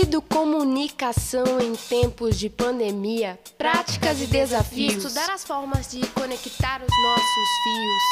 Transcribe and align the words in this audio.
Educomunicação 0.00 1.60
em 1.60 1.74
tempos 1.74 2.38
de 2.38 2.48
pandemia, 2.48 3.36
práticas 3.58 4.22
e 4.22 4.28
desafios, 4.28 5.04
estudar 5.04 5.28
as 5.28 5.42
formas 5.42 5.90
de 5.90 6.06
conectar 6.10 6.80
os 6.80 6.88
nossos 7.02 7.48
fios. 7.64 8.02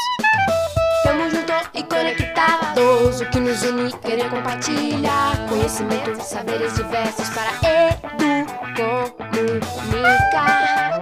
Tamo 1.04 1.30
junto 1.30 1.52
e 1.74 1.84
conectados, 1.84 3.20
o 3.20 3.30
que 3.30 3.38
nos 3.38 3.62
une, 3.62 3.92
querer 4.00 4.28
compartilhar 4.28 5.48
conhecimento, 5.48 6.20
saberes 6.24 6.74
diversos 6.74 7.28
para 7.28 7.52
educomunicar. 8.74 11.00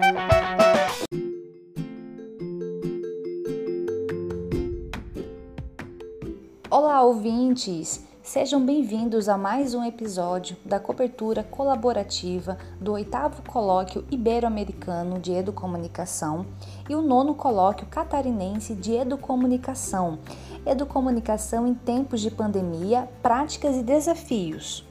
Olá, 6.69 7.01
ouvintes! 7.01 8.03
Sejam 8.25 8.65
bem-vindos 8.65 9.29
a 9.29 9.37
mais 9.37 9.75
um 9.75 9.85
episódio 9.85 10.57
da 10.65 10.81
cobertura 10.81 11.45
colaborativa 11.45 12.57
do 12.81 12.93
oitavo 12.93 13.43
Colóquio 13.43 14.03
Ibero-Americano 14.11 15.21
de 15.21 15.33
Educomunicação 15.33 16.47
e 16.89 16.95
o 16.95 17.03
nono 17.03 17.35
Colóquio 17.35 17.87
Catarinense 17.87 18.75
de 18.75 18.95
Educomunicação. 18.95 20.19
Educomunicação 20.65 21.67
em 21.67 21.75
tempos 21.75 22.23
de 22.23 22.31
pandemia, 22.31 23.07
práticas 23.23 23.77
e 23.77 23.83
desafios. 23.83 24.87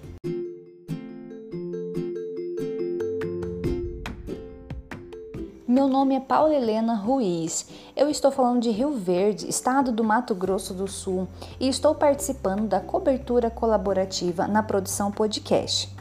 Meu 5.74 5.88
nome 5.88 6.14
é 6.14 6.20
Paula 6.20 6.54
Helena 6.54 6.94
Ruiz. 6.94 7.68
Eu 7.96 8.08
estou 8.08 8.30
falando 8.30 8.62
de 8.62 8.70
Rio 8.70 8.92
Verde, 8.92 9.50
estado 9.50 9.92
do 9.92 10.04
Mato 10.04 10.36
Grosso 10.36 10.72
do 10.72 10.88
Sul, 10.88 11.28
e 11.60 11.68
estou 11.68 11.96
participando 11.96 12.68
da 12.68 12.80
cobertura 12.80 13.50
colaborativa 13.50 14.48
na 14.48 14.62
produção 14.62 15.12
podcast. 15.12 15.92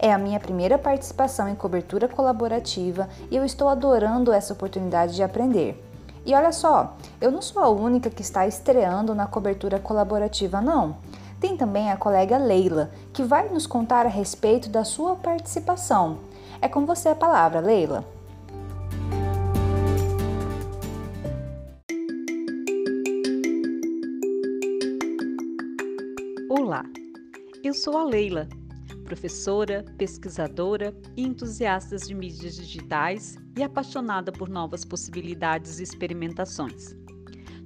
É 0.00 0.12
a 0.12 0.18
minha 0.18 0.40
primeira 0.40 0.76
participação 0.76 1.48
em 1.48 1.54
cobertura 1.54 2.08
colaborativa 2.08 3.08
e 3.30 3.36
eu 3.36 3.44
estou 3.44 3.68
adorando 3.68 4.32
essa 4.32 4.52
oportunidade 4.52 5.14
de 5.14 5.22
aprender. 5.22 5.80
E 6.26 6.34
olha 6.34 6.50
só, 6.50 6.96
eu 7.20 7.30
não 7.30 7.40
sou 7.40 7.62
a 7.62 7.68
única 7.68 8.10
que 8.10 8.22
está 8.22 8.48
estreando 8.48 9.14
na 9.14 9.28
cobertura 9.28 9.78
colaborativa, 9.78 10.60
não. 10.60 10.96
Tem 11.38 11.56
também 11.56 11.92
a 11.92 11.96
colega 11.96 12.36
Leila, 12.36 12.90
que 13.12 13.22
vai 13.22 13.48
nos 13.48 13.64
contar 13.64 14.06
a 14.06 14.08
respeito 14.08 14.68
da 14.68 14.82
sua 14.82 15.14
participação. 15.14 16.18
É 16.60 16.66
com 16.66 16.84
você 16.84 17.10
a 17.10 17.14
palavra, 17.14 17.60
Leila. 17.60 18.04
Eu 27.70 27.74
sou 27.74 27.96
a 27.96 28.02
Leila, 28.02 28.48
professora, 29.04 29.84
pesquisadora 29.96 30.92
e 31.16 31.22
entusiasta 31.22 31.96
de 31.96 32.12
mídias 32.12 32.56
digitais 32.56 33.36
e 33.56 33.62
apaixonada 33.62 34.32
por 34.32 34.48
novas 34.48 34.84
possibilidades 34.84 35.78
e 35.78 35.84
experimentações. 35.84 36.96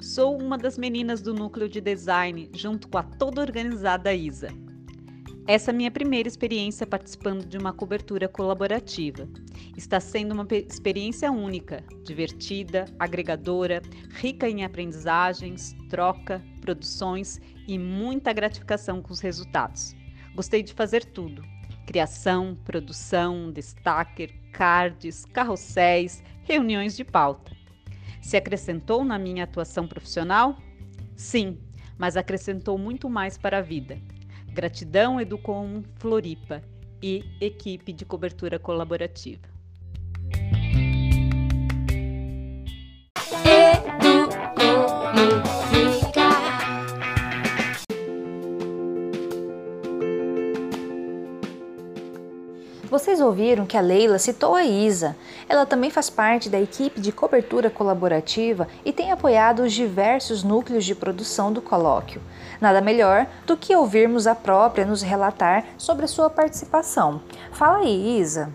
Sou 0.03 0.37
uma 0.37 0.59
das 0.59 0.77
meninas 0.77 1.23
do 1.23 1.33
núcleo 1.33 1.71
de 1.71 1.81
design 1.81 2.51
junto 2.53 2.87
com 2.87 2.99
a 2.99 3.03
toda 3.03 3.41
organizada 3.41 4.13
Isa. 4.13 4.49
Essa 5.47 5.73
é 5.73 5.75
minha 5.75 5.91
primeira 5.91 6.27
experiência 6.27 6.87
participando 6.87 7.45
de 7.45 7.59
uma 7.59 7.71
cobertura 7.71 8.27
colaborativa. 8.27 9.29
Está 9.77 10.01
sendo 10.01 10.33
uma 10.33 10.47
experiência 10.51 11.31
única, 11.31 11.85
divertida, 12.03 12.87
agregadora, 12.99 13.83
rica 14.09 14.49
em 14.49 14.65
aprendizagens, 14.65 15.77
troca, 15.91 16.43
produções 16.63 17.43
e 17.69 17.79
muita 17.79 18.33
gratificação 18.33 19.03
com 19.03 19.13
os 19.13 19.21
resultados. 19.21 19.95
Gostei 20.35 20.63
de 20.63 20.73
fazer 20.73 21.05
tudo: 21.05 21.45
criação, 21.87 22.57
produção, 22.65 23.53
destaque, 23.53 24.29
cards, 24.51 25.27
carrosséis, 25.27 26.23
reuniões 26.45 26.97
de 26.97 27.05
pauta. 27.05 27.53
Se 28.23 28.39
acrescentou 28.39 29.05
na 29.05 29.19
minha 29.19 29.45
atuação 29.45 29.87
profissional? 29.87 30.57
Sim, 31.15 31.59
mas 31.99 32.17
acrescentou 32.17 32.79
muito 32.79 33.11
mais 33.11 33.37
para 33.37 33.59
a 33.59 33.63
vida. 33.63 34.01
Gratidão 34.55 35.21
Educom 35.21 35.83
Floripa 35.97 36.63
e 37.03 37.25
equipe 37.41 37.93
de 37.93 38.05
cobertura 38.05 38.57
colaborativa. 38.57 39.43
Vocês 52.85 53.21
ouviram 53.21 53.67
que 53.67 53.77
a 53.77 53.81
Leila 53.81 54.21
citou 54.21 54.55
a 54.55 54.65
Isa. 54.65 55.17
Ela 55.49 55.67
também 55.67 55.91
faz 55.91 56.09
parte 56.09 56.49
da 56.49 56.61
equipe 56.61 57.01
de 57.01 57.13
cobertura 57.13 57.71
colaborativa 57.71 58.69
e 58.85 58.93
tem 58.93 59.13
apoiado 59.13 59.63
os 59.63 59.73
diversos 59.73 60.43
núcleos 60.43 60.85
de 60.85 60.95
produção 60.95 61.53
do 61.53 61.61
colóquio. 61.61 62.21
Nada 62.61 62.81
melhor 62.81 63.27
do 63.47 63.57
que 63.57 63.75
ouvirmos 63.75 64.27
a 64.27 64.35
própria 64.35 64.87
nos 64.87 65.03
relatar 65.03 65.65
sobre 65.77 66.05
a 66.05 66.09
sua 66.09 66.31
participação. 66.31 67.21
Fala 67.53 67.79
aí, 67.79 68.19
Isa. 68.19 68.51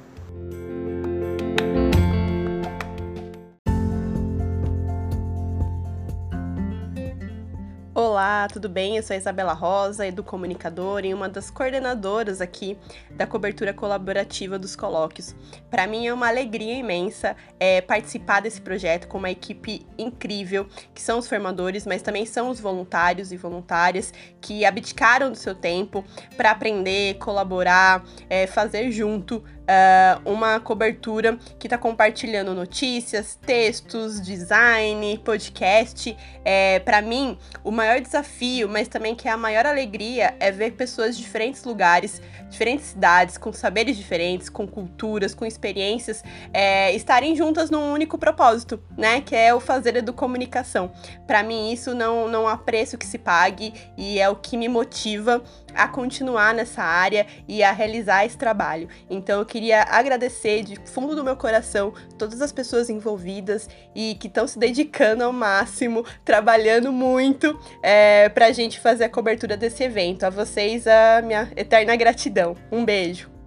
Olá, 8.20 8.50
tudo 8.52 8.68
bem? 8.68 8.98
Eu 8.98 9.04
sou 9.04 9.14
a 9.14 9.18
Isabela 9.18 9.54
Rosa, 9.54 10.06
educomunicadora 10.06 11.08
e 11.08 11.14
uma 11.14 11.30
das 11.30 11.50
coordenadoras 11.50 12.42
aqui 12.42 12.78
da 13.12 13.26
cobertura 13.26 13.74
colaborativa 13.74 14.60
dos 14.60 14.76
colóquios. 14.76 15.34
Para 15.72 15.88
mim 15.88 16.06
é 16.06 16.14
uma 16.14 16.28
alegria 16.28 16.74
imensa 16.74 17.34
é, 17.58 17.80
participar 17.80 18.42
desse 18.42 18.60
projeto 18.60 19.08
com 19.08 19.18
uma 19.18 19.32
equipe 19.32 19.88
incrível, 19.98 20.68
que 20.94 21.02
são 21.02 21.18
os 21.18 21.30
formadores, 21.30 21.86
mas 21.86 22.02
também 22.02 22.26
são 22.26 22.50
os 22.50 22.60
voluntários 22.60 23.32
e 23.32 23.38
voluntárias 23.38 24.14
que 24.42 24.66
abdicaram 24.66 25.32
do 25.32 25.38
seu 25.38 25.56
tempo 25.56 26.04
para 26.36 26.52
aprender, 26.52 27.14
colaborar, 27.20 28.04
é, 28.30 28.46
fazer 28.46 28.92
junto 28.92 29.42
uh, 29.70 30.30
uma 30.30 30.60
cobertura 30.60 31.38
que 31.60 31.68
está 31.68 31.78
compartilhando 31.78 32.56
notícias, 32.56 33.36
textos, 33.36 34.20
design, 34.20 35.18
podcast. 35.20 36.18
É, 36.44 36.80
para 36.80 37.02
mim, 37.02 37.38
o 37.64 37.70
maior 37.70 38.00
desafio, 38.02 38.68
mas 38.68 38.88
também 38.88 39.16
que 39.16 39.28
é 39.28 39.32
a 39.32 39.38
maior 39.38 39.66
alegria, 39.66 40.36
é 40.40 40.52
ver 40.52 40.72
pessoas 40.72 41.16
de 41.16 41.22
diferentes 41.22 41.64
lugares, 41.64 42.22
diferentes 42.50 42.88
cidades, 42.88 43.38
com 43.38 43.54
saberes 43.54 43.96
diferentes, 43.96 44.50
com 44.50 44.68
culturas, 44.68 45.36
com 45.36 45.46
experiências, 45.46 46.24
é, 46.52 46.94
estarem 46.96 47.36
juntas 47.36 47.70
num 47.70 47.94
único 47.94 48.18
propósito, 48.18 48.82
né? 48.98 49.22
Que 49.22 49.36
é 49.36 49.54
o 49.54 49.60
fazer 49.60 49.96
educomunicação. 49.96 50.92
Para 51.28 51.44
mim, 51.44 51.72
isso 51.72 51.94
não, 51.94 52.28
não 52.28 52.48
há 52.48 52.58
preço 52.58 52.98
que 52.98 53.06
se 53.06 53.20
pague 53.20 53.74
e 53.96 54.20
é 54.20 54.28
o 54.28 54.36
que 54.36 54.58
me 54.58 54.68
motiva 54.68 55.44
a 55.76 55.88
continuar 55.88 56.54
nessa 56.54 56.84
área 56.84 57.26
e 57.48 57.64
a 57.64 57.72
realizar 57.72 58.26
esse 58.26 58.38
trabalho. 58.38 58.88
Então 59.10 59.40
eu 59.40 59.46
queria 59.46 59.84
agradecer 59.84 60.64
de 60.64 60.78
fundo 60.86 61.16
do 61.16 61.24
meu 61.24 61.36
coração 61.36 61.94
todas 62.18 62.42
as 62.42 62.52
pessoas 62.52 62.90
envolvidas 62.90 63.70
e 63.96 64.16
que 64.16 64.28
estão 64.28 64.48
se 64.48 64.60
dedicando 64.60 65.24
ao 65.24 65.34
máximo, 65.34 66.06
trabalhando 66.24 66.92
muito 66.92 67.60
é, 67.82 68.30
para 68.30 68.48
a 68.48 68.52
gente 68.52 68.80
fazer 68.80 69.06
a 69.06 69.10
cobertura 69.10 69.56
desse 69.56 69.84
evento. 69.84 70.24
A 70.24 70.30
vocês 70.30 70.88
a 70.88 71.22
minha 71.22 71.52
eterna 71.56 71.96
gratidão. 71.96 72.56
Um 72.72 72.86
beijo. 72.86 73.39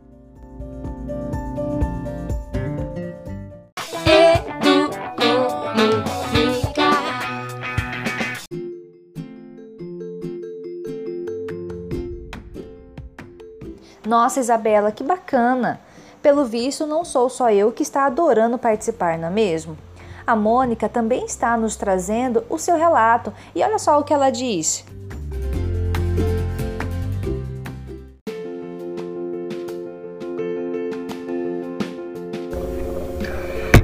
Nossa, 14.07 14.41
Isabela, 14.41 14.91
que 14.91 15.05
bacana! 15.05 15.81
Pelo 16.21 16.45
visto, 16.45 16.87
não 16.87 17.05
sou 17.05 17.29
só 17.29 17.53
eu 17.53 17.71
que 17.71 17.85
está 17.85 18.05
adorando 18.05 18.59
participar, 18.59 19.17
não 19.17 19.29
é 19.29 19.31
mesmo? 19.31 19.79
A 20.27 20.35
Mônica 20.35 20.89
também 20.89 21.25
está 21.25 21.57
nos 21.57 21.77
trazendo 21.77 22.45
o 22.51 22.59
seu 22.59 22.77
relato 22.77 23.33
e 23.55 23.63
olha 23.63 23.79
só 23.79 23.99
o 24.01 24.05
que 24.05 24.13
ela 24.13 24.31
diz. 24.31 24.85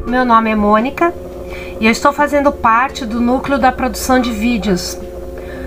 Meu 0.05 0.25
nome 0.25 0.51
é 0.51 0.57
Mônica 0.57 1.15
e 1.79 1.87
eu 1.87 1.93
estou 1.93 2.13
fazendo 2.13 2.51
parte 2.51 3.07
do 3.07 3.21
núcleo 3.21 3.59
da 3.59 3.71
produção 3.71 4.19
de 4.19 4.33
vídeos. 4.33 4.99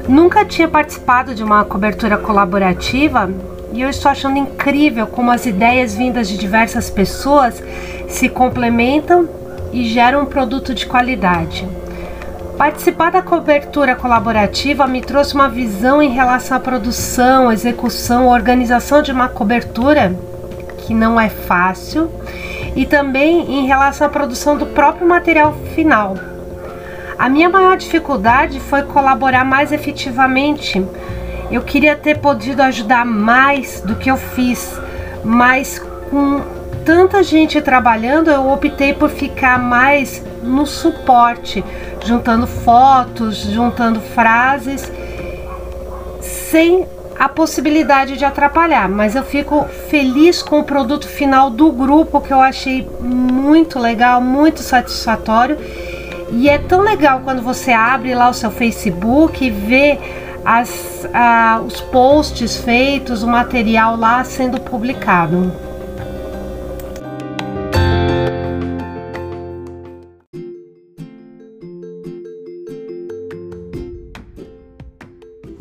Nunca 0.10 0.44
tinha 0.44 0.68
participado 0.68 1.34
de 1.34 1.44
uma 1.44 1.64
cobertura 1.64 2.18
colaborativa 2.18 3.30
e 3.74 3.82
eu 3.82 3.90
estou 3.90 4.12
achando 4.12 4.38
incrível 4.38 5.08
como 5.08 5.32
as 5.32 5.46
ideias 5.46 5.96
vindas 5.96 6.28
de 6.28 6.38
diversas 6.38 6.90
pessoas 6.90 7.62
se 8.08 8.28
complementam 8.28 9.28
e 9.72 9.86
geram 9.86 10.24
um 10.24 10.26
produto 10.26 10.74
de 10.74 10.86
qualidade. 10.86 11.68
Participar 12.58 13.12
da 13.12 13.22
cobertura 13.22 13.96
colaborativa 13.96 14.86
me 14.86 15.02
trouxe 15.02 15.34
uma 15.34 15.50
visão 15.50 16.02
em 16.02 16.10
relação 16.10 16.58
à 16.58 16.60
produção, 16.60 17.52
execução, 17.52 18.28
organização 18.28 19.02
de 19.02 19.12
uma 19.12 19.30
cobertura 19.30 20.14
que 20.80 20.94
não 20.94 21.20
é 21.20 21.30
fácil 21.30 22.12
e 22.76 22.86
também 22.86 23.60
em 23.60 23.66
relação 23.66 24.06
à 24.08 24.10
produção 24.10 24.58
do 24.58 24.68
próprio 24.68 25.08
material 25.08 25.54
final. 25.74 26.16
A 27.18 27.30
minha 27.30 27.50
maior 27.50 27.78
dificuldade 27.78 28.60
foi 28.60 28.84
colaborar 28.84 29.46
mais 29.46 29.72
efetivamente. 29.72 30.84
Eu 31.52 31.62
queria 31.62 31.96
ter 31.96 32.20
podido 32.20 32.62
ajudar 32.62 33.06
mais 33.06 33.82
do 33.82 33.96
que 33.96 34.10
eu 34.10 34.18
fiz, 34.18 34.80
mas 35.24 35.80
com 36.10 36.42
tanta 36.86 37.22
gente 37.22 37.62
trabalhando, 37.62 38.30
eu 38.30 38.50
optei 38.50 38.94
por 38.94 39.10
ficar 39.10 39.60
mais 39.60 40.24
no 40.42 40.66
suporte, 40.66 41.64
juntando 42.06 42.48
fotos, 42.48 43.38
juntando 43.38 44.00
frases, 44.00 44.92
sem 46.22 46.88
a 47.20 47.30
possibilidade 47.30 48.18
de 48.18 48.26
atrapalhar, 48.26 48.90
mas 48.90 49.16
eu 49.16 49.24
fico 49.24 49.66
feliz 49.90 50.42
com 50.42 50.60
o 50.60 50.64
produto 50.64 51.08
final 51.08 51.52
do 51.52 51.72
grupo 51.72 52.20
que 52.20 52.34
eu 52.34 52.42
achei 52.42 52.88
muito 53.00 53.78
legal, 53.78 54.20
muito 54.20 54.62
satisfatório. 54.62 55.58
E 56.32 56.50
é 56.50 56.58
tão 56.58 56.80
legal 56.80 57.22
quando 57.24 57.42
você 57.42 57.72
abre 57.72 58.16
lá 58.16 58.30
o 58.30 58.34
seu 58.34 58.50
Facebook 58.50 59.46
e 59.46 59.52
vê 59.52 60.00
as, 60.46 61.06
os 61.66 61.82
posts 61.82 62.58
feitos, 62.58 63.24
o 63.24 63.28
material 63.28 63.96
lá 63.96 64.24
sendo 64.24 64.60
publicado. 64.60 65.52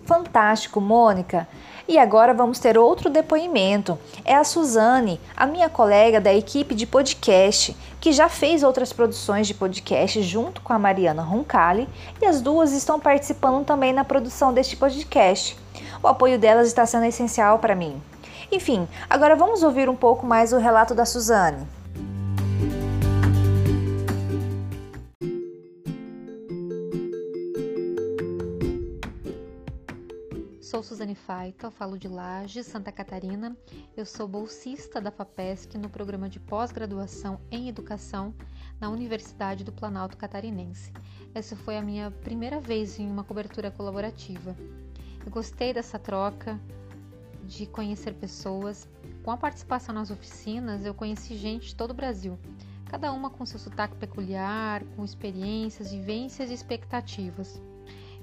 Fantástico, 0.04 0.80
Mônica! 0.80 1.46
E 1.90 1.98
agora 1.98 2.32
vamos 2.32 2.60
ter 2.60 2.78
outro 2.78 3.10
depoimento. 3.10 3.98
É 4.24 4.36
a 4.36 4.44
Suzane, 4.44 5.20
a 5.36 5.44
minha 5.44 5.68
colega 5.68 6.20
da 6.20 6.32
equipe 6.32 6.72
de 6.72 6.86
podcast, 6.86 7.76
que 8.00 8.12
já 8.12 8.28
fez 8.28 8.62
outras 8.62 8.92
produções 8.92 9.48
de 9.48 9.54
podcast 9.54 10.22
junto 10.22 10.60
com 10.60 10.72
a 10.72 10.78
Mariana 10.78 11.20
Roncalli 11.20 11.88
e 12.22 12.26
as 12.26 12.40
duas 12.40 12.70
estão 12.70 13.00
participando 13.00 13.64
também 13.64 13.92
na 13.92 14.04
produção 14.04 14.54
deste 14.54 14.76
podcast. 14.76 15.56
O 16.00 16.06
apoio 16.06 16.38
delas 16.38 16.68
está 16.68 16.86
sendo 16.86 17.06
essencial 17.06 17.58
para 17.58 17.74
mim. 17.74 18.00
Enfim, 18.52 18.86
agora 19.08 19.34
vamos 19.34 19.64
ouvir 19.64 19.88
um 19.88 19.96
pouco 19.96 20.24
mais 20.24 20.52
o 20.52 20.58
relato 20.58 20.94
da 20.94 21.04
Suzane. 21.04 21.66
Sou 30.70 30.84
Suzane 30.84 31.16
Faita, 31.16 31.68
falo 31.68 31.98
de 31.98 32.06
Lages, 32.06 32.64
Santa 32.64 32.92
Catarina. 32.92 33.56
Eu 33.96 34.06
sou 34.06 34.28
bolsista 34.28 35.00
da 35.00 35.10
FAPESC 35.10 35.76
no 35.76 35.90
programa 35.90 36.28
de 36.28 36.38
pós-graduação 36.38 37.40
em 37.50 37.68
Educação 37.68 38.32
na 38.78 38.88
Universidade 38.88 39.64
do 39.64 39.72
Planalto 39.72 40.16
Catarinense. 40.16 40.92
Essa 41.34 41.56
foi 41.56 41.76
a 41.76 41.82
minha 41.82 42.12
primeira 42.22 42.60
vez 42.60 43.00
em 43.00 43.10
uma 43.10 43.24
cobertura 43.24 43.72
colaborativa. 43.72 44.54
Eu 45.26 45.32
gostei 45.32 45.74
dessa 45.74 45.98
troca, 45.98 46.56
de 47.42 47.66
conhecer 47.66 48.14
pessoas. 48.14 48.88
Com 49.24 49.32
a 49.32 49.36
participação 49.36 49.92
nas 49.92 50.12
oficinas, 50.12 50.84
eu 50.84 50.94
conheci 50.94 51.36
gente 51.36 51.70
de 51.70 51.74
todo 51.74 51.90
o 51.90 51.94
Brasil, 51.94 52.38
cada 52.86 53.12
uma 53.12 53.28
com 53.28 53.44
seu 53.44 53.58
sotaque 53.58 53.96
peculiar, 53.96 54.84
com 54.94 55.04
experiências, 55.04 55.90
vivências 55.90 56.48
e 56.48 56.54
expectativas. 56.54 57.60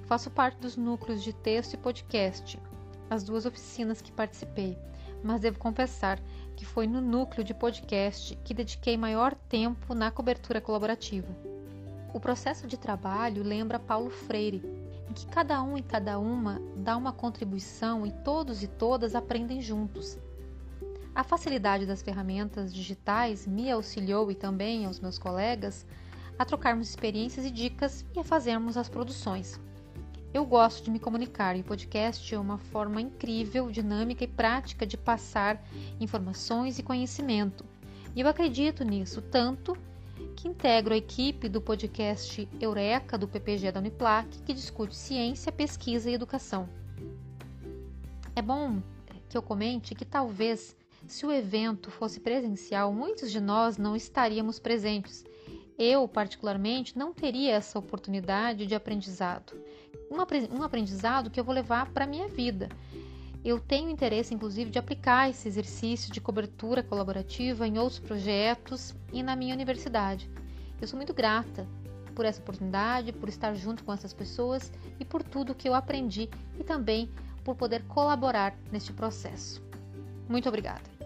Faço 0.08 0.32
parte 0.32 0.58
dos 0.60 0.78
núcleos 0.78 1.22
de 1.22 1.34
texto 1.34 1.74
e 1.74 1.78
podcast, 1.78 2.58
as 3.10 3.26
duas 3.26 3.46
oficinas 3.46 4.02
que 4.02 4.10
participei, 4.10 4.78
mas 5.22 5.42
devo 5.42 5.60
confessar 5.60 6.18
que 6.56 6.66
foi 6.66 6.88
no 6.88 7.02
núcleo 7.02 7.44
de 7.44 7.54
podcast 7.54 8.34
que 8.46 8.54
dediquei 8.54 8.96
maior 8.96 9.36
tempo 9.36 9.94
na 9.94 10.10
cobertura 10.10 10.62
colaborativa. 10.62 11.28
O 12.14 12.22
processo 12.22 12.68
de 12.68 12.78
trabalho 12.78 13.44
lembra 13.44 13.80
Paulo 13.80 14.10
Freire, 14.10 14.64
em 15.10 15.14
que 15.14 15.28
cada 15.28 15.62
um 15.62 15.78
e 15.78 15.82
cada 15.82 16.18
uma 16.18 16.62
dá 16.78 16.96
uma 16.96 17.12
contribuição 17.12 18.08
e 18.08 18.12
todos 18.24 18.64
e 18.64 18.68
todas 18.68 19.14
aprendem 19.14 19.62
juntos. 19.62 20.18
A 21.14 21.22
facilidade 21.22 21.86
das 21.86 22.02
ferramentas 22.02 22.74
digitais 22.74 23.46
me 23.46 23.70
auxiliou 23.70 24.32
e 24.32 24.36
também 24.36 24.86
aos 24.86 25.02
meus 25.02 25.20
colegas 25.20 25.86
a 26.40 26.46
trocarmos 26.46 26.88
experiências 26.88 27.46
e 27.46 27.52
dicas 27.52 28.06
e 28.16 28.20
a 28.22 28.24
fazermos 28.24 28.78
as 28.78 28.88
produções. 28.88 29.60
Eu 30.34 30.46
gosto 30.46 30.84
de 30.84 30.92
me 30.92 31.00
comunicar 31.00 31.56
e 31.56 31.62
o 31.62 31.64
podcast 31.64 32.36
é 32.36 32.38
uma 32.38 32.58
forma 32.58 33.00
incrível, 33.00 33.72
dinâmica 33.72 34.26
e 34.26 34.28
prática 34.28 34.86
de 34.86 34.98
passar 34.98 35.66
informações 36.00 36.78
e 36.78 36.84
conhecimento. 36.84 37.66
E 38.14 38.20
eu 38.20 38.28
acredito 38.28 38.84
nisso 38.84 39.22
tanto 39.22 39.76
que 40.36 40.48
integro 40.48 40.94
a 40.94 40.98
equipe 40.98 41.48
do 41.48 41.62
podcast 41.62 42.48
Eureka 42.60 43.18
do 43.18 43.28
PPG 43.28 43.72
da 43.72 43.80
Uniplac, 43.80 44.28
que 44.44 44.54
discute 44.54 44.96
ciência, 44.96 45.52
pesquisa 45.52 46.10
e 46.10 46.14
educação. 46.14 46.68
É 48.36 48.42
bom 48.42 48.82
que 49.30 49.38
eu 49.38 49.42
comente 49.42 49.96
que 49.96 50.06
talvez 50.06 50.76
se 51.08 51.26
o 51.26 51.32
evento 51.32 51.90
fosse 51.90 52.20
presencial, 52.20 52.92
muitos 52.92 53.32
de 53.32 53.40
nós 53.40 53.78
não 53.78 53.96
estaríamos 53.96 54.60
presentes. 54.60 55.24
Eu, 55.80 56.08
particularmente, 56.08 56.98
não 56.98 57.14
teria 57.14 57.54
essa 57.54 57.80
oportunidade 57.80 58.66
de 58.66 58.76
aprendizado 58.76 59.54
um 60.10 60.64
aprendizado 60.64 61.30
que 61.30 61.40
eu 61.40 61.44
vou 61.44 61.54
levar 61.54 61.90
para 61.92 62.06
a 62.06 62.08
minha 62.08 62.28
vida. 62.28 62.70
Eu 63.44 63.60
tenho 63.60 63.90
interesse, 63.90 64.34
inclusive, 64.34 64.72
de 64.72 64.80
aplicar 64.80 65.30
esse 65.30 65.48
exercício 65.48 66.12
de 66.12 66.20
cobertura 66.20 66.84
colaborativa 66.84 67.68
em 67.68 67.78
outros 67.78 68.00
projetos 68.00 68.94
e 69.14 69.24
na 69.24 69.36
minha 69.36 69.54
universidade. 69.54 70.30
Eu 70.82 70.88
sou 70.88 70.98
muito 70.98 71.14
grata 71.14 71.68
por 72.14 72.26
essa 72.26 72.42
oportunidade, 72.42 73.14
por 73.14 73.30
estar 73.30 73.54
junto 73.54 73.84
com 73.84 73.94
essas 73.94 74.14
pessoas 74.14 74.72
e 75.00 75.06
por 75.06 75.24
tudo 75.24 75.56
que 75.56 75.70
eu 75.70 75.74
aprendi 75.74 76.30
e 76.60 76.64
também 76.64 77.10
por 77.44 77.56
poder 77.56 77.84
colaborar 77.84 78.56
neste 78.72 78.92
processo. 78.92 79.64
Muito 80.28 80.50
obrigada. 80.50 80.97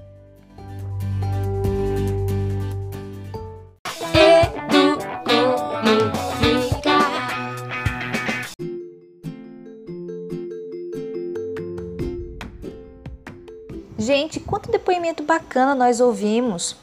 Depoimento 15.12 15.24
bacana 15.24 15.76
nós 15.76 16.00
ouvimos! 16.00 16.76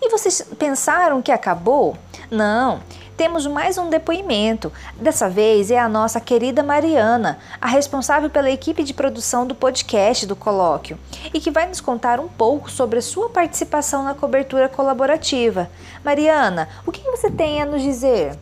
E 0.00 0.08
vocês 0.08 0.42
pensaram 0.58 1.22
que 1.22 1.30
acabou? 1.30 1.96
Não, 2.30 2.80
temos 3.16 3.46
mais 3.46 3.78
um 3.78 3.88
depoimento. 3.88 4.72
Dessa 4.96 5.28
vez 5.28 5.70
é 5.70 5.78
a 5.78 5.88
nossa 5.88 6.20
querida 6.20 6.62
Mariana, 6.62 7.38
a 7.60 7.68
responsável 7.68 8.28
pela 8.28 8.50
equipe 8.50 8.82
de 8.82 8.94
produção 8.94 9.46
do 9.46 9.54
podcast 9.54 10.26
do 10.26 10.34
Colóquio, 10.34 10.98
e 11.32 11.40
que 11.40 11.50
vai 11.50 11.66
nos 11.66 11.80
contar 11.80 12.18
um 12.18 12.28
pouco 12.28 12.70
sobre 12.70 12.98
a 12.98 13.02
sua 13.02 13.28
participação 13.28 14.02
na 14.02 14.14
cobertura 14.14 14.68
colaborativa. 14.68 15.70
Mariana, 16.04 16.68
o 16.86 16.92
que 16.92 17.02
você 17.10 17.30
tem 17.30 17.62
a 17.62 17.66
nos 17.66 17.82
dizer? 17.82 18.36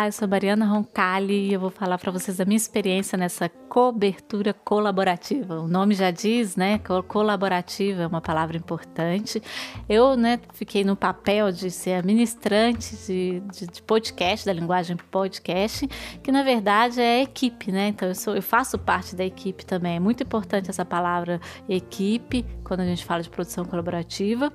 Olá, 0.00 0.08
eu 0.08 0.12
sou 0.12 0.26
Mariana 0.26 0.64
Roncalli 0.64 1.50
e 1.50 1.52
eu 1.52 1.60
vou 1.60 1.68
falar 1.68 1.98
para 1.98 2.10
vocês 2.10 2.38
da 2.38 2.46
minha 2.46 2.56
experiência 2.56 3.18
nessa 3.18 3.50
cobertura 3.50 4.54
colaborativa. 4.54 5.60
O 5.60 5.68
nome 5.68 5.94
já 5.94 6.10
diz, 6.10 6.56
né? 6.56 6.80
Colaborativa 7.06 8.04
é 8.04 8.06
uma 8.06 8.22
palavra 8.22 8.56
importante. 8.56 9.42
Eu, 9.86 10.16
né, 10.16 10.40
fiquei 10.54 10.84
no 10.84 10.96
papel 10.96 11.52
de 11.52 11.70
ser 11.70 11.96
administrante 11.96 12.96
de, 12.96 13.40
de, 13.40 13.66
de 13.66 13.82
podcast, 13.82 14.46
da 14.46 14.54
linguagem 14.54 14.96
podcast, 14.96 15.86
que 16.22 16.32
na 16.32 16.42
verdade 16.42 16.98
é 16.98 17.20
equipe, 17.20 17.70
né? 17.70 17.88
Então 17.88 18.08
eu, 18.08 18.14
sou, 18.14 18.34
eu 18.34 18.42
faço 18.42 18.78
parte 18.78 19.14
da 19.14 19.22
equipe 19.22 19.66
também. 19.66 19.96
É 19.96 20.00
muito 20.00 20.22
importante 20.22 20.70
essa 20.70 20.84
palavra 20.84 21.38
equipe 21.68 22.46
quando 22.64 22.80
a 22.80 22.86
gente 22.86 23.04
fala 23.04 23.22
de 23.22 23.28
produção 23.28 23.66
colaborativa. 23.66 24.50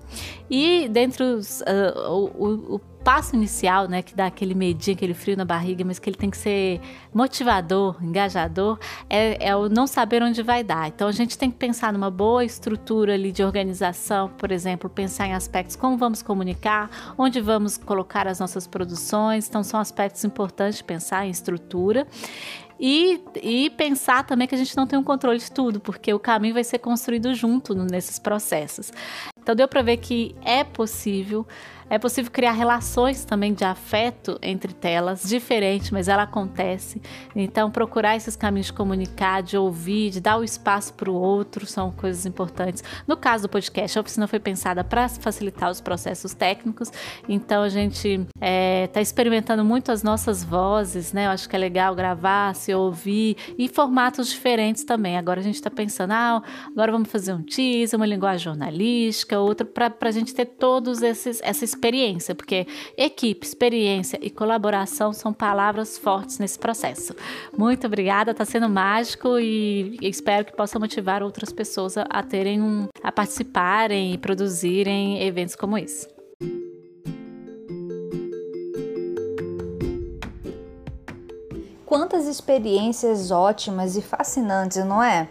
E 0.49 0.89
dentro 0.89 1.23
os, 1.35 1.61
uh, 1.61 2.33
o, 2.35 2.75
o 2.77 2.94
passo 3.05 3.35
inicial, 3.35 3.87
né, 3.87 4.01
que 4.01 4.15
dá 4.15 4.25
aquele 4.25 4.55
medinho, 4.55 4.97
aquele 4.97 5.13
frio 5.13 5.37
na 5.37 5.45
barriga, 5.45 5.85
mas 5.85 5.99
que 5.99 6.09
ele 6.09 6.17
tem 6.17 6.31
que 6.31 6.37
ser 6.37 6.81
motivador, 7.13 8.03
engajador, 8.03 8.79
é, 9.07 9.49
é, 9.49 9.55
o 9.55 9.69
não 9.69 9.85
saber 9.85 10.23
onde 10.23 10.41
vai 10.41 10.63
dar. 10.63 10.87
Então 10.87 11.07
a 11.07 11.11
gente 11.11 11.37
tem 11.37 11.51
que 11.51 11.55
pensar 11.55 11.93
numa 11.93 12.09
boa 12.09 12.43
estrutura 12.43 13.13
ali 13.13 13.31
de 13.31 13.43
organização, 13.43 14.29
por 14.29 14.51
exemplo, 14.51 14.89
pensar 14.89 15.27
em 15.27 15.33
aspectos 15.33 15.75
como 15.75 15.95
vamos 15.97 16.23
comunicar, 16.23 17.13
onde 17.15 17.39
vamos 17.39 17.77
colocar 17.77 18.27
as 18.27 18.39
nossas 18.39 18.65
produções. 18.65 19.47
Então 19.47 19.63
são 19.63 19.79
aspectos 19.79 20.25
importantes 20.25 20.79
de 20.79 20.83
pensar 20.83 21.27
em 21.27 21.29
estrutura. 21.29 22.07
E, 22.79 23.21
e 23.41 23.69
pensar 23.69 24.25
também 24.25 24.47
que 24.47 24.55
a 24.55 24.57
gente 24.57 24.75
não 24.75 24.85
tem 24.85 24.99
um 24.99 25.03
controle 25.03 25.39
de 25.39 25.49
tudo, 25.49 25.79
porque 25.79 26.13
o 26.13 26.19
caminho 26.19 26.55
vai 26.55 26.63
ser 26.63 26.79
construído 26.79 27.33
junto 27.33 27.73
nesses 27.73 28.19
processos. 28.19 28.91
Então 29.45 29.53
deu 29.53 29.67
para 29.67 29.83
ver 29.83 29.97
que 29.97 30.35
é 30.43 30.63
possível 30.63 31.45
é 31.89 31.99
possível 31.99 32.31
criar 32.31 32.51
relações 32.51 33.23
também 33.25 33.53
de 33.53 33.63
afeto 33.63 34.39
entre 34.41 34.73
telas, 34.73 35.23
diferente, 35.23 35.93
mas 35.93 36.07
ela 36.07 36.23
acontece. 36.23 37.01
Então, 37.35 37.69
procurar 37.69 38.15
esses 38.15 38.35
caminhos 38.35 38.67
de 38.67 38.73
comunicar, 38.73 39.43
de 39.43 39.55
ouvir, 39.55 40.09
de 40.09 40.19
dar 40.19 40.37
o 40.37 40.43
espaço 40.43 40.93
para 40.93 41.11
o 41.11 41.13
outro, 41.13 41.65
são 41.65 41.91
coisas 41.91 42.25
importantes. 42.25 42.83
No 43.07 43.15
caso 43.15 43.43
do 43.43 43.49
podcast, 43.49 43.97
a 43.97 44.01
oficina 44.01 44.27
foi 44.27 44.39
pensada 44.39 44.83
para 44.83 45.07
facilitar 45.07 45.69
os 45.69 45.79
processos 45.79 46.33
técnicos, 46.33 46.91
então 47.29 47.61
a 47.61 47.69
gente 47.69 48.07
está 48.07 48.29
é, 48.41 48.87
tá 48.87 49.01
experimentando 49.01 49.63
muito 49.63 49.91
as 49.91 50.01
nossas 50.01 50.43
vozes, 50.43 51.13
né? 51.13 51.27
Eu 51.27 51.31
acho 51.31 51.47
que 51.47 51.55
é 51.55 51.59
legal 51.59 51.93
gravar, 51.93 52.55
se 52.55 52.73
ouvir 52.73 53.37
e 53.57 53.67
formatos 53.67 54.29
diferentes 54.29 54.83
também. 54.83 55.17
Agora 55.17 55.39
a 55.39 55.43
gente 55.43 55.55
está 55.55 55.69
pensando, 55.69 56.11
ah, 56.11 56.41
agora 56.67 56.91
vamos 56.91 57.11
fazer 57.11 57.33
um 57.33 57.43
teaser, 57.43 57.97
uma 57.97 58.05
linguagem 58.07 58.43
jornalística, 58.43 59.34
outra, 59.39 59.65
para 59.65 59.93
a 60.01 60.11
gente 60.11 60.33
ter 60.33 60.45
todos 60.45 61.01
esses, 61.01 61.39
essas 61.41 61.63
experiência, 61.63 62.33
porque 62.33 62.67
equipe, 62.97 63.45
experiência 63.45 64.19
e 64.21 64.29
colaboração 64.29 65.13
são 65.13 65.33
palavras 65.33 65.97
fortes 65.97 66.39
nesse 66.39 66.57
processo. 66.57 67.15
Muito 67.55 67.87
obrigada, 67.87 68.31
está 68.31 68.45
sendo 68.45 68.69
mágico 68.69 69.39
e 69.39 69.97
espero 70.01 70.45
que 70.45 70.55
possa 70.55 70.79
motivar 70.79 71.21
outras 71.23 71.51
pessoas 71.51 71.97
a, 71.97 72.03
a 72.09 72.23
terem 72.23 72.61
um, 72.61 72.87
a 73.03 73.11
participarem 73.11 74.13
e 74.13 74.17
produzirem 74.17 75.21
eventos 75.23 75.55
como 75.55 75.77
esse. 75.77 76.07
Quantas 81.85 82.25
experiências 82.25 83.31
ótimas 83.31 83.95
e 83.95 84.01
fascinantes, 84.01 84.83
não 84.83 85.01
é? 85.01 85.29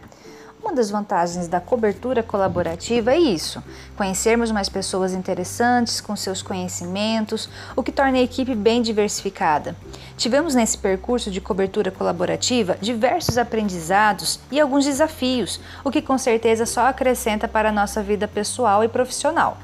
Uma 0.64 0.72
das 0.72 0.88
vantagens 0.90 1.46
da 1.46 1.60
cobertura 1.60 2.22
colaborativa 2.22 3.12
é 3.12 3.18
isso: 3.18 3.62
conhecermos 3.98 4.50
mais 4.50 4.66
pessoas 4.66 5.12
interessantes 5.12 6.00
com 6.00 6.16
seus 6.16 6.40
conhecimentos, 6.40 7.50
o 7.76 7.82
que 7.82 7.92
torna 7.92 8.16
a 8.16 8.22
equipe 8.22 8.54
bem 8.54 8.80
diversificada. 8.80 9.76
Tivemos 10.16 10.54
nesse 10.54 10.78
percurso 10.78 11.30
de 11.30 11.38
cobertura 11.38 11.90
colaborativa 11.90 12.78
diversos 12.80 13.36
aprendizados 13.36 14.40
e 14.50 14.58
alguns 14.58 14.86
desafios, 14.86 15.60
o 15.84 15.90
que 15.90 16.00
com 16.00 16.16
certeza 16.16 16.64
só 16.64 16.86
acrescenta 16.86 17.46
para 17.46 17.68
a 17.68 17.72
nossa 17.72 18.02
vida 18.02 18.26
pessoal 18.26 18.82
e 18.82 18.88
profissional. 18.88 19.58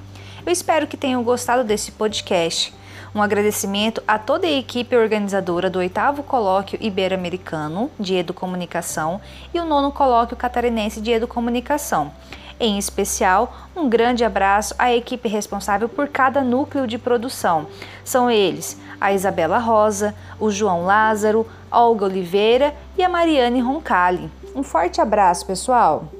Eu 0.44 0.52
espero 0.52 0.86
que 0.86 0.98
tenham 0.98 1.24
gostado 1.24 1.64
desse 1.64 1.92
podcast. 1.92 2.74
Um 3.12 3.20
agradecimento 3.20 4.00
a 4.06 4.18
toda 4.18 4.46
a 4.46 4.50
equipe 4.50 4.96
organizadora 4.96 5.68
do 5.68 5.80
oitavo 5.80 6.22
colóquio 6.22 6.78
ibero-americano 6.80 7.90
de 7.98 8.14
educomunicação 8.14 9.20
e 9.52 9.58
o 9.58 9.64
nono 9.64 9.90
colóquio 9.90 10.36
catarinense 10.36 11.00
de 11.00 11.10
educomunicação. 11.10 12.12
Em 12.60 12.78
especial, 12.78 13.52
um 13.74 13.88
grande 13.88 14.22
abraço 14.22 14.74
à 14.78 14.94
equipe 14.94 15.28
responsável 15.28 15.88
por 15.88 16.08
cada 16.08 16.42
núcleo 16.42 16.86
de 16.86 16.98
produção. 16.98 17.66
São 18.04 18.30
eles 18.30 18.78
a 19.00 19.12
Isabela 19.12 19.58
Rosa, 19.58 20.14
o 20.38 20.50
João 20.50 20.84
Lázaro, 20.84 21.46
Olga 21.70 22.04
Oliveira 22.04 22.74
e 22.96 23.02
a 23.02 23.08
Mariane 23.08 23.60
Roncalli. 23.60 24.30
Um 24.54 24.62
forte 24.62 25.00
abraço, 25.00 25.46
pessoal! 25.46 26.19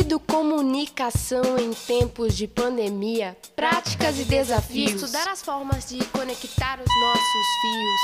Educomunicação 0.00 1.58
em 1.58 1.72
tempos 1.72 2.34
de 2.34 2.48
pandemia, 2.48 3.36
práticas 3.54 4.18
e 4.18 4.24
desafios, 4.24 5.02
estudar 5.02 5.28
as 5.28 5.42
formas 5.42 5.90
de 5.90 6.02
conectar 6.06 6.78
os 6.80 6.88
nossos 7.00 7.46
fios. 7.60 8.00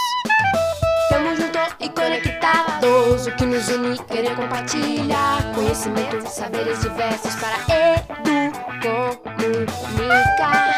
Tamo 1.08 1.34
junto 1.34 1.58
e 1.80 1.88
conectados, 1.88 3.26
o 3.26 3.36
que 3.36 3.46
nos 3.46 3.68
une, 3.68 3.98
querer 4.04 4.36
compartilhar 4.36 5.54
conhecimento, 5.54 6.28
saberes 6.28 6.80
diversos 6.80 7.34
para 7.36 7.56
educomunicar. 9.24 10.75